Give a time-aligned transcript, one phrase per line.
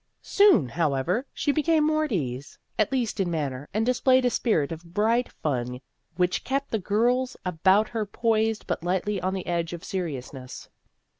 [0.23, 4.31] Soon, how ever, she became more at ease, at least in manner, and displayed a
[4.31, 5.79] spirit of bright fun
[6.15, 10.69] which kept the girls about her poised but lightly on the edge of seriousness.